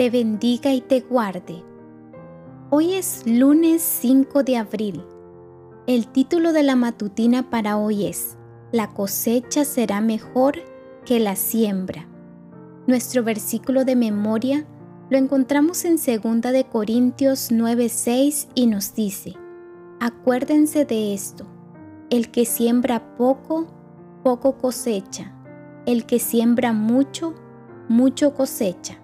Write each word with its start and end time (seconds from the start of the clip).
te 0.00 0.08
bendiga 0.08 0.72
y 0.72 0.80
te 0.80 1.00
guarde. 1.00 1.62
Hoy 2.70 2.94
es 2.94 3.22
lunes 3.26 3.82
5 3.82 4.44
de 4.44 4.56
abril. 4.56 5.04
El 5.86 6.06
título 6.06 6.54
de 6.54 6.62
la 6.62 6.74
matutina 6.74 7.50
para 7.50 7.76
hoy 7.76 8.06
es 8.06 8.38
La 8.72 8.94
cosecha 8.94 9.66
será 9.66 10.00
mejor 10.00 10.54
que 11.04 11.20
la 11.20 11.36
siembra. 11.36 12.08
Nuestro 12.86 13.22
versículo 13.22 13.84
de 13.84 13.94
memoria 13.94 14.66
lo 15.10 15.18
encontramos 15.18 15.84
en 15.84 15.96
2 15.96 16.50
de 16.50 16.64
Corintios 16.64 17.52
9:6 17.52 18.48
y 18.54 18.68
nos 18.68 18.94
dice: 18.94 19.34
Acuérdense 20.00 20.86
de 20.86 21.12
esto. 21.12 21.44
El 22.08 22.30
que 22.30 22.46
siembra 22.46 23.16
poco, 23.16 23.66
poco 24.24 24.56
cosecha. 24.56 25.34
El 25.84 26.06
que 26.06 26.20
siembra 26.20 26.72
mucho, 26.72 27.34
mucho 27.90 28.32
cosecha. 28.32 28.98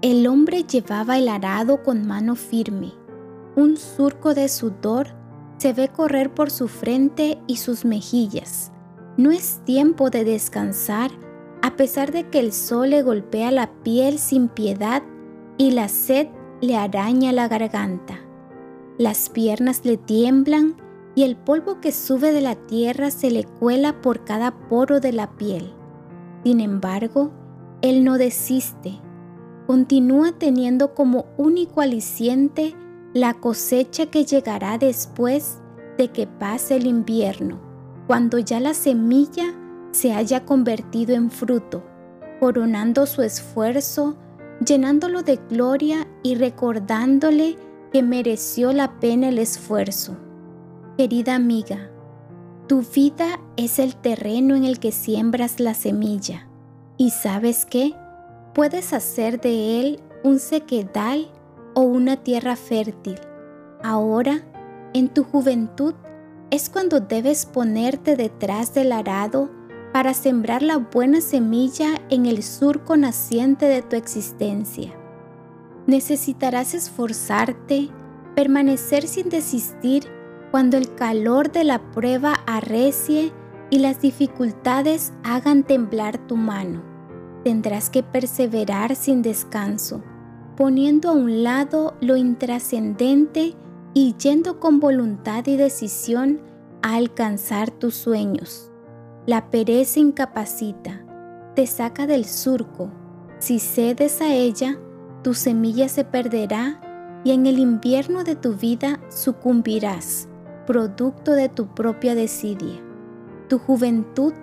El 0.00 0.28
hombre 0.28 0.62
llevaba 0.62 1.18
el 1.18 1.28
arado 1.28 1.82
con 1.82 2.06
mano 2.06 2.36
firme. 2.36 2.92
Un 3.56 3.76
surco 3.76 4.32
de 4.32 4.48
sudor 4.48 5.08
se 5.56 5.72
ve 5.72 5.88
correr 5.88 6.32
por 6.32 6.52
su 6.52 6.68
frente 6.68 7.36
y 7.48 7.56
sus 7.56 7.84
mejillas. 7.84 8.70
No 9.16 9.32
es 9.32 9.60
tiempo 9.64 10.10
de 10.10 10.22
descansar 10.22 11.10
a 11.62 11.74
pesar 11.74 12.12
de 12.12 12.28
que 12.30 12.38
el 12.38 12.52
sol 12.52 12.90
le 12.90 13.02
golpea 13.02 13.50
la 13.50 13.72
piel 13.82 14.20
sin 14.20 14.46
piedad 14.46 15.02
y 15.56 15.72
la 15.72 15.88
sed 15.88 16.28
le 16.60 16.76
araña 16.76 17.32
la 17.32 17.48
garganta. 17.48 18.20
Las 18.98 19.28
piernas 19.28 19.84
le 19.84 19.96
tiemblan 19.96 20.76
y 21.16 21.24
el 21.24 21.34
polvo 21.36 21.80
que 21.80 21.90
sube 21.90 22.30
de 22.30 22.40
la 22.40 22.54
tierra 22.54 23.10
se 23.10 23.32
le 23.32 23.42
cuela 23.42 24.00
por 24.00 24.22
cada 24.22 24.52
poro 24.68 25.00
de 25.00 25.12
la 25.12 25.36
piel. 25.36 25.72
Sin 26.44 26.60
embargo, 26.60 27.32
él 27.82 28.04
no 28.04 28.16
desiste. 28.16 29.00
Continúa 29.68 30.32
teniendo 30.32 30.94
como 30.94 31.26
único 31.36 31.82
aliciente 31.82 32.74
la 33.12 33.34
cosecha 33.34 34.06
que 34.06 34.24
llegará 34.24 34.78
después 34.78 35.58
de 35.98 36.08
que 36.08 36.26
pase 36.26 36.76
el 36.76 36.86
invierno, 36.86 37.60
cuando 38.06 38.38
ya 38.38 38.60
la 38.60 38.72
semilla 38.72 39.54
se 39.90 40.14
haya 40.14 40.46
convertido 40.46 41.14
en 41.14 41.30
fruto, 41.30 41.84
coronando 42.40 43.04
su 43.04 43.20
esfuerzo, 43.20 44.16
llenándolo 44.64 45.22
de 45.22 45.38
gloria 45.50 46.08
y 46.22 46.36
recordándole 46.36 47.58
que 47.92 48.02
mereció 48.02 48.72
la 48.72 48.98
pena 49.00 49.28
el 49.28 49.38
esfuerzo. 49.38 50.16
Querida 50.96 51.34
amiga, 51.34 51.90
tu 52.68 52.80
vida 52.80 53.38
es 53.58 53.78
el 53.78 53.96
terreno 53.96 54.54
en 54.54 54.64
el 54.64 54.78
que 54.78 54.92
siembras 54.92 55.60
la 55.60 55.74
semilla. 55.74 56.48
¿Y 56.96 57.10
sabes 57.10 57.66
qué? 57.66 57.92
Puedes 58.58 58.92
hacer 58.92 59.40
de 59.40 59.78
él 59.78 60.00
un 60.24 60.40
sequedal 60.40 61.30
o 61.74 61.82
una 61.82 62.16
tierra 62.16 62.56
fértil. 62.56 63.14
Ahora, 63.84 64.42
en 64.94 65.14
tu 65.14 65.22
juventud, 65.22 65.94
es 66.50 66.68
cuando 66.68 66.98
debes 66.98 67.46
ponerte 67.46 68.16
detrás 68.16 68.74
del 68.74 68.90
arado 68.90 69.48
para 69.92 70.12
sembrar 70.12 70.62
la 70.62 70.78
buena 70.78 71.20
semilla 71.20 72.02
en 72.10 72.26
el 72.26 72.42
surco 72.42 72.96
naciente 72.96 73.66
de 73.66 73.80
tu 73.80 73.94
existencia. 73.94 74.92
Necesitarás 75.86 76.74
esforzarte, 76.74 77.90
permanecer 78.34 79.06
sin 79.06 79.28
desistir 79.28 80.08
cuando 80.50 80.76
el 80.78 80.96
calor 80.96 81.52
de 81.52 81.62
la 81.62 81.92
prueba 81.92 82.32
arrecie 82.44 83.32
y 83.70 83.78
las 83.78 84.00
dificultades 84.00 85.12
hagan 85.22 85.62
temblar 85.62 86.18
tu 86.26 86.34
mano. 86.34 86.97
Tendrás 87.48 87.88
que 87.88 88.02
perseverar 88.02 88.94
sin 88.94 89.22
descanso, 89.22 90.02
poniendo 90.54 91.08
a 91.08 91.12
un 91.12 91.42
lado 91.42 91.94
lo 92.02 92.18
intrascendente 92.18 93.54
y 93.94 94.14
yendo 94.18 94.60
con 94.60 94.80
voluntad 94.80 95.46
y 95.46 95.56
decisión 95.56 96.42
a 96.82 96.96
alcanzar 96.96 97.70
tus 97.70 97.94
sueños. 97.94 98.70
La 99.24 99.48
pereza 99.48 99.98
incapacita, 99.98 101.02
te 101.54 101.66
saca 101.66 102.06
del 102.06 102.26
surco. 102.26 102.90
Si 103.38 103.60
cedes 103.60 104.20
a 104.20 104.34
ella, 104.34 104.78
tu 105.24 105.32
semilla 105.32 105.88
se 105.88 106.04
perderá 106.04 107.22
y 107.24 107.30
en 107.30 107.46
el 107.46 107.58
invierno 107.58 108.24
de 108.24 108.36
tu 108.36 108.56
vida 108.56 109.00
sucumbirás, 109.08 110.28
producto 110.66 111.32
de 111.32 111.48
tu 111.48 111.68
propia 111.68 112.14
desidia. 112.14 112.78
Tu 113.48 113.58
juventud 113.58 114.34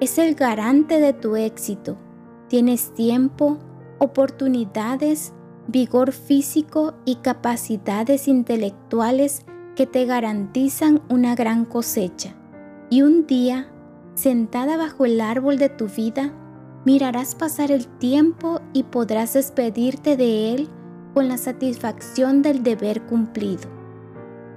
es 0.00 0.16
el 0.16 0.34
garante 0.34 1.00
de 1.00 1.12
tu 1.12 1.36
éxito. 1.36 1.98
Tienes 2.48 2.94
tiempo, 2.94 3.58
oportunidades, 3.98 5.32
vigor 5.66 6.12
físico 6.12 6.94
y 7.04 7.16
capacidades 7.16 8.28
intelectuales 8.28 9.42
que 9.74 9.86
te 9.86 10.04
garantizan 10.06 11.02
una 11.08 11.34
gran 11.34 11.64
cosecha. 11.64 12.34
Y 12.88 13.02
un 13.02 13.26
día 13.26 13.68
sentada 14.14 14.76
bajo 14.76 15.04
el 15.04 15.20
árbol 15.20 15.58
de 15.58 15.68
tu 15.68 15.88
vida, 15.88 16.32
mirarás 16.84 17.34
pasar 17.34 17.72
el 17.72 17.86
tiempo 17.86 18.60
y 18.72 18.84
podrás 18.84 19.34
despedirte 19.34 20.16
de 20.16 20.54
él 20.54 20.68
con 21.14 21.28
la 21.28 21.38
satisfacción 21.38 22.42
del 22.42 22.62
deber 22.62 23.02
cumplido. 23.06 23.68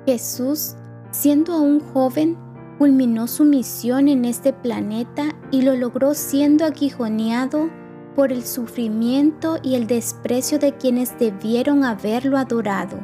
Jesús, 0.06 0.75
siendo 1.11 1.53
aún 1.53 1.79
joven, 1.79 2.38
culminó 2.79 3.28
su 3.28 3.45
misión 3.45 4.07
en 4.07 4.25
este 4.25 4.53
planeta 4.53 5.35
y 5.51 5.62
lo 5.62 5.75
logró 5.75 6.16
siendo 6.16 6.66
aguijoneado 6.66 7.69
por 8.16 8.31
el 8.31 8.44
sufrimiento 8.44 9.59
y 9.62 9.75
el 9.75 9.85
desprecio 9.85 10.57
de 10.57 10.75
quienes 10.75 11.19
debieron 11.19 11.84
haberlo 11.84 12.38
adorado. 12.38 12.97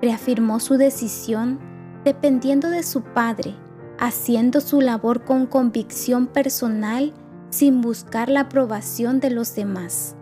Reafirmó 0.00 0.58
su 0.58 0.78
decisión 0.78 1.60
dependiendo 2.04 2.68
de 2.70 2.82
su 2.82 3.02
Padre 3.02 3.54
haciendo 4.02 4.60
su 4.60 4.80
labor 4.80 5.24
con 5.24 5.46
convicción 5.46 6.26
personal 6.26 7.12
sin 7.50 7.80
buscar 7.80 8.28
la 8.28 8.40
aprobación 8.40 9.20
de 9.20 9.30
los 9.30 9.54
demás. 9.54 10.16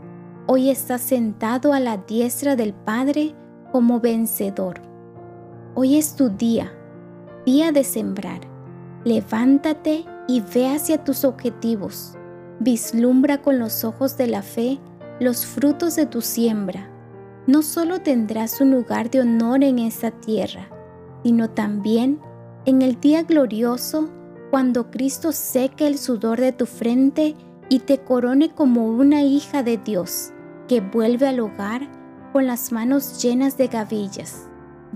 Hoy 0.46 0.68
está 0.68 0.98
sentado 0.98 1.72
a 1.72 1.80
la 1.80 1.96
diestra 1.96 2.56
del 2.56 2.74
Padre 2.74 3.34
como 3.72 3.98
vencedor. 3.98 4.82
Hoy 5.74 5.96
es 5.96 6.14
tu 6.14 6.28
día, 6.28 6.74
día 7.46 7.72
de 7.72 7.84
sembrar. 7.84 8.49
Levántate 9.04 10.04
y 10.28 10.40
ve 10.40 10.68
hacia 10.68 11.02
tus 11.02 11.24
objetivos. 11.24 12.16
Vislumbra 12.58 13.40
con 13.40 13.58
los 13.58 13.84
ojos 13.84 14.16
de 14.16 14.26
la 14.26 14.42
fe 14.42 14.78
los 15.20 15.46
frutos 15.46 15.96
de 15.96 16.06
tu 16.06 16.20
siembra. 16.20 16.90
No 17.46 17.62
solo 17.62 18.00
tendrás 18.00 18.60
un 18.60 18.70
lugar 18.70 19.10
de 19.10 19.20
honor 19.20 19.64
en 19.64 19.78
esta 19.78 20.10
tierra, 20.10 20.68
sino 21.22 21.48
también 21.50 22.20
en 22.64 22.82
el 22.82 23.00
día 23.00 23.22
glorioso, 23.22 24.10
cuando 24.50 24.90
Cristo 24.90 25.32
seque 25.32 25.86
el 25.86 25.96
sudor 25.96 26.40
de 26.40 26.52
tu 26.52 26.66
frente 26.66 27.36
y 27.68 27.80
te 27.80 27.98
corone 27.98 28.50
como 28.54 28.86
una 28.88 29.22
hija 29.22 29.62
de 29.62 29.78
Dios, 29.78 30.32
que 30.68 30.80
vuelve 30.80 31.28
al 31.28 31.41
hogar 31.41 31.88
con 32.32 32.46
las 32.46 32.72
manos 32.72 33.22
llenas 33.22 33.56
de 33.56 33.68
gavillas, 33.68 34.48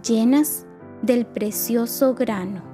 llenas 0.03 0.67
del 1.03 1.25
precioso 1.25 2.15
grano. 2.15 2.74